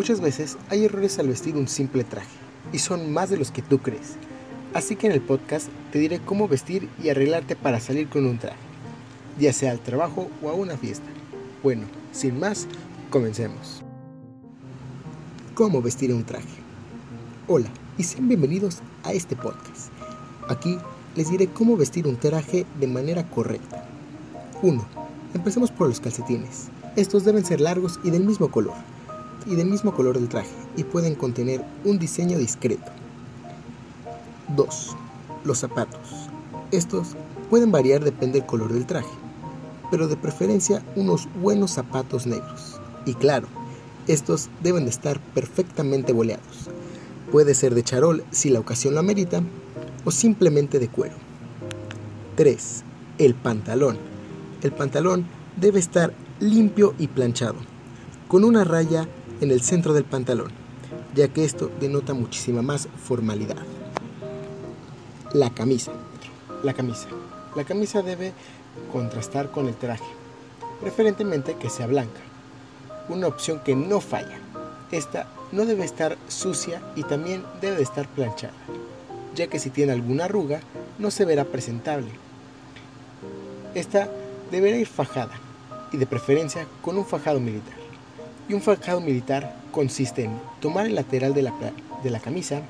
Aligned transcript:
Muchas 0.00 0.22
veces 0.22 0.56
hay 0.70 0.86
errores 0.86 1.18
al 1.18 1.28
vestir 1.28 1.56
un 1.56 1.68
simple 1.68 2.04
traje, 2.04 2.38
y 2.72 2.78
son 2.78 3.12
más 3.12 3.28
de 3.28 3.36
los 3.36 3.50
que 3.50 3.60
tú 3.60 3.80
crees. 3.80 4.14
Así 4.72 4.96
que 4.96 5.06
en 5.06 5.12
el 5.12 5.20
podcast 5.20 5.68
te 5.92 5.98
diré 5.98 6.20
cómo 6.20 6.48
vestir 6.48 6.88
y 7.04 7.10
arreglarte 7.10 7.54
para 7.54 7.80
salir 7.80 8.08
con 8.08 8.24
un 8.24 8.38
traje, 8.38 8.56
ya 9.38 9.52
sea 9.52 9.72
al 9.72 9.80
trabajo 9.80 10.30
o 10.42 10.48
a 10.48 10.54
una 10.54 10.78
fiesta. 10.78 11.04
Bueno, 11.62 11.82
sin 12.12 12.40
más, 12.40 12.66
comencemos. 13.10 13.82
¿Cómo 15.52 15.82
vestir 15.82 16.14
un 16.14 16.24
traje? 16.24 16.48
Hola 17.46 17.68
y 17.98 18.04
sean 18.04 18.26
bienvenidos 18.26 18.78
a 19.04 19.12
este 19.12 19.36
podcast. 19.36 19.92
Aquí 20.48 20.78
les 21.14 21.30
diré 21.30 21.48
cómo 21.48 21.76
vestir 21.76 22.06
un 22.06 22.16
traje 22.16 22.64
de 22.80 22.86
manera 22.86 23.28
correcta. 23.28 23.84
1. 24.62 24.82
Empecemos 25.34 25.70
por 25.70 25.88
los 25.88 26.00
calcetines. 26.00 26.68
Estos 26.96 27.26
deben 27.26 27.44
ser 27.44 27.60
largos 27.60 28.00
y 28.02 28.08
del 28.08 28.24
mismo 28.24 28.50
color 28.50 28.76
y 29.46 29.54
del 29.54 29.66
mismo 29.66 29.94
color 29.94 30.18
del 30.18 30.28
traje 30.28 30.50
y 30.76 30.84
pueden 30.84 31.14
contener 31.14 31.64
un 31.84 31.98
diseño 31.98 32.38
discreto. 32.38 32.90
2. 34.56 34.96
Los 35.44 35.58
zapatos. 35.58 36.28
Estos 36.70 37.16
pueden 37.48 37.72
variar 37.72 38.04
depende 38.04 38.38
del 38.38 38.46
color 38.46 38.72
del 38.72 38.86
traje, 38.86 39.10
pero 39.90 40.08
de 40.08 40.16
preferencia 40.16 40.82
unos 40.96 41.28
buenos 41.40 41.72
zapatos 41.72 42.26
negros. 42.26 42.80
Y 43.06 43.14
claro, 43.14 43.48
estos 44.06 44.48
deben 44.62 44.84
de 44.84 44.90
estar 44.90 45.20
perfectamente 45.34 46.12
boleados. 46.12 46.68
Puede 47.30 47.54
ser 47.54 47.74
de 47.74 47.84
charol 47.84 48.24
si 48.30 48.50
la 48.50 48.60
ocasión 48.60 48.94
lo 48.94 49.00
amerita 49.00 49.42
o 50.04 50.10
simplemente 50.10 50.78
de 50.78 50.88
cuero. 50.88 51.14
3. 52.36 52.84
El 53.18 53.34
pantalón. 53.34 53.98
El 54.62 54.72
pantalón 54.72 55.26
debe 55.56 55.78
estar 55.78 56.12
limpio 56.40 56.94
y 56.98 57.08
planchado, 57.08 57.56
con 58.28 58.44
una 58.44 58.64
raya 58.64 59.08
en 59.40 59.50
el 59.50 59.62
centro 59.62 59.94
del 59.94 60.04
pantalón, 60.04 60.50
ya 61.14 61.28
que 61.28 61.44
esto 61.44 61.70
denota 61.80 62.12
muchísima 62.12 62.60
más 62.60 62.88
formalidad. 63.04 63.56
La 65.32 65.50
camisa. 65.50 65.92
La 66.62 66.74
camisa. 66.74 67.08
La 67.56 67.64
camisa 67.64 68.02
debe 68.02 68.32
contrastar 68.92 69.50
con 69.50 69.66
el 69.66 69.74
traje, 69.74 70.04
preferentemente 70.80 71.54
que 71.54 71.70
sea 71.70 71.86
blanca. 71.86 72.20
Una 73.08 73.28
opción 73.28 73.60
que 73.60 73.74
no 73.74 74.00
falla. 74.00 74.38
Esta 74.92 75.28
no 75.52 75.64
debe 75.64 75.84
estar 75.84 76.18
sucia 76.28 76.82
y 76.94 77.02
también 77.04 77.42
debe 77.60 77.76
de 77.76 77.82
estar 77.82 78.08
planchada, 78.08 78.54
ya 79.34 79.46
que 79.46 79.58
si 79.58 79.70
tiene 79.70 79.92
alguna 79.92 80.26
arruga 80.26 80.60
no 80.98 81.10
se 81.10 81.24
verá 81.24 81.44
presentable. 81.44 82.10
Esta 83.74 84.10
deberá 84.50 84.76
ir 84.76 84.86
fajada 84.86 85.32
y 85.92 85.96
de 85.96 86.06
preferencia 86.06 86.66
con 86.82 86.98
un 86.98 87.06
fajado 87.06 87.40
militar 87.40 87.80
y 88.48 88.54
un 88.54 88.60
fajado 88.60 89.00
militar 89.00 89.54
consiste 89.70 90.24
en 90.24 90.38
tomar 90.60 90.86
el 90.86 90.94
lateral 90.94 91.34
de 91.34 91.42
la, 91.42 91.52
de 92.02 92.10
la 92.10 92.20
camisa 92.20 92.62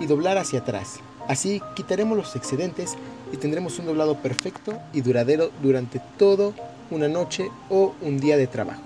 y 0.00 0.06
doblar 0.06 0.38
hacia 0.38 0.60
atrás. 0.60 1.00
Así 1.28 1.62
quitaremos 1.74 2.16
los 2.16 2.36
excedentes 2.36 2.96
y 3.32 3.36
tendremos 3.36 3.78
un 3.78 3.86
doblado 3.86 4.16
perfecto 4.16 4.78
y 4.92 5.00
duradero 5.00 5.50
durante 5.62 6.00
toda 6.18 6.52
una 6.90 7.08
noche 7.08 7.50
o 7.70 7.94
un 8.02 8.18
día 8.18 8.36
de 8.36 8.46
trabajo. 8.46 8.82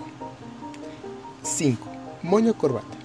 5. 1.43 1.85
Moño 2.23 2.53
corbata. 2.57 2.97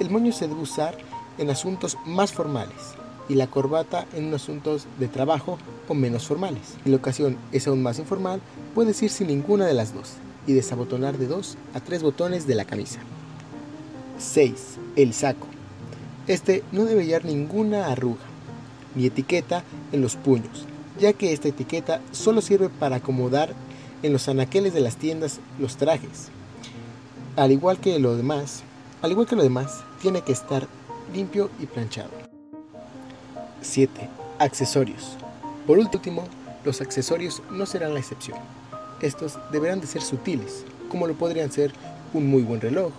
El 0.00 0.10
moño 0.10 0.32
se 0.32 0.48
debe 0.48 0.60
usar 0.60 0.96
en 1.38 1.50
asuntos 1.50 1.96
más 2.04 2.32
formales 2.32 2.94
y 3.28 3.34
la 3.34 3.46
corbata 3.46 4.06
en 4.14 4.32
asuntos 4.34 4.86
de 4.98 5.08
trabajo 5.08 5.58
o 5.88 5.94
menos 5.94 6.26
formales. 6.26 6.74
Si 6.82 6.90
la 6.90 6.96
ocasión 6.96 7.36
es 7.52 7.66
aún 7.66 7.82
más 7.82 7.98
informal, 7.98 8.40
puedes 8.74 9.02
ir 9.02 9.10
sin 9.10 9.28
ninguna 9.28 9.66
de 9.66 9.74
las 9.74 9.94
dos 9.94 10.14
y 10.46 10.52
desabotonar 10.52 11.18
de 11.18 11.26
2 11.26 11.56
a 11.74 11.80
3 11.80 12.02
botones 12.02 12.46
de 12.46 12.54
la 12.54 12.64
camisa. 12.64 13.00
6. 14.18 14.52
El 14.96 15.12
saco. 15.12 15.46
Este 16.26 16.62
no 16.72 16.84
debe 16.84 17.06
llevar 17.06 17.24
ninguna 17.24 17.86
arruga 17.86 18.22
ni 18.94 19.06
etiqueta 19.06 19.64
en 19.92 20.00
los 20.00 20.16
puños, 20.16 20.66
ya 20.98 21.12
que 21.12 21.32
esta 21.32 21.48
etiqueta 21.48 22.00
solo 22.12 22.40
sirve 22.40 22.68
para 22.68 22.96
acomodar 22.96 23.52
en 24.02 24.12
los 24.12 24.28
anaqueles 24.28 24.74
de 24.74 24.80
las 24.80 24.96
tiendas 24.96 25.40
los 25.58 25.76
trajes. 25.76 26.28
Al 27.36 27.50
igual 27.50 27.78
que 27.78 27.98
lo 27.98 28.16
demás, 28.16 28.62
al 29.02 29.10
igual 29.10 29.26
que 29.26 29.36
lo 29.36 29.42
demás, 29.42 29.82
tiene 30.00 30.22
que 30.22 30.32
estar 30.32 30.68
limpio 31.12 31.50
y 31.60 31.66
planchado. 31.66 32.10
7. 33.62 34.08
Accesorios. 34.38 35.16
Por 35.66 35.78
último, 35.78 36.28
los 36.64 36.80
accesorios 36.80 37.42
no 37.50 37.66
serán 37.66 37.94
la 37.94 38.00
excepción. 38.00 38.38
Estos 39.00 39.38
deberán 39.52 39.80
de 39.80 39.86
ser 39.86 40.02
sutiles, 40.02 40.64
como 40.88 41.06
lo 41.06 41.14
podrían 41.14 41.50
ser 41.50 41.72
un 42.12 42.28
muy 42.28 42.42
buen 42.42 42.60
reloj. 42.60 42.92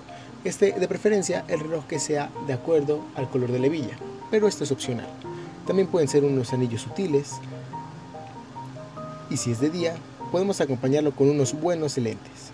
Este, 0.43 0.73
de 0.73 0.87
preferencia, 0.87 1.43
el 1.47 1.59
reloj 1.59 1.85
que 1.87 1.99
sea 1.99 2.29
de 2.45 2.53
acuerdo 2.53 3.01
al 3.15 3.29
color 3.29 3.51
de 3.51 3.59
la 3.59 3.67
hebilla, 3.67 3.97
pero 4.29 4.47
esto 4.47 4.63
es 4.63 4.71
opcional. 4.71 5.07
También 5.65 5.87
pueden 5.87 6.07
ser 6.07 6.23
unos 6.23 6.53
anillos 6.53 6.81
sutiles. 6.81 7.31
Y 9.29 9.37
si 9.37 9.51
es 9.51 9.59
de 9.59 9.71
día, 9.71 9.95
podemos 10.31 10.61
acompañarlo 10.61 11.15
con 11.15 11.29
unos 11.29 11.59
buenos 11.59 11.97
lentes. 11.97 12.51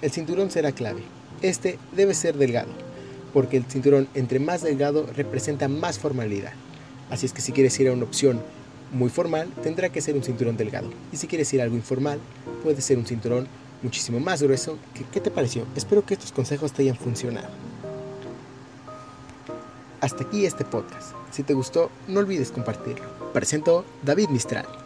El 0.00 0.10
cinturón 0.10 0.50
será 0.50 0.70
clave. 0.72 1.02
Este 1.40 1.78
debe 1.96 2.14
ser 2.14 2.36
delgado, 2.36 2.70
porque 3.32 3.56
el 3.56 3.64
cinturón 3.64 4.06
entre 4.14 4.38
más 4.38 4.62
delgado 4.62 5.06
representa 5.16 5.66
más 5.66 5.98
formalidad. 5.98 6.52
Así 7.10 7.26
es 7.26 7.32
que 7.32 7.40
si 7.40 7.52
quieres 7.52 7.78
ir 7.80 7.88
a 7.88 7.92
una 7.92 8.04
opción 8.04 8.40
muy 8.92 9.10
formal, 9.10 9.48
tendrá 9.62 9.88
que 9.88 10.00
ser 10.00 10.14
un 10.14 10.22
cinturón 10.22 10.56
delgado. 10.56 10.90
Y 11.12 11.16
si 11.16 11.26
quieres 11.26 11.52
ir 11.52 11.62
algo 11.62 11.76
informal, 11.76 12.18
puede 12.62 12.80
ser 12.80 12.98
un 12.98 13.06
cinturón 13.06 13.46
muchísimo 13.82 14.20
más 14.20 14.42
grueso. 14.42 14.78
¿Qué, 14.94 15.04
¿Qué, 15.10 15.20
te 15.20 15.30
pareció? 15.30 15.66
Espero 15.74 16.04
que 16.04 16.14
estos 16.14 16.32
consejos 16.32 16.72
te 16.72 16.82
hayan 16.82 16.96
funcionado. 16.96 17.48
Hasta 20.00 20.24
aquí 20.24 20.46
este 20.46 20.64
podcast. 20.64 21.14
Si 21.30 21.42
te 21.42 21.54
gustó, 21.54 21.90
no 22.08 22.20
olvides 22.20 22.50
compartirlo. 22.50 23.32
Presento 23.32 23.84
David 24.02 24.28
Mistral. 24.28 24.81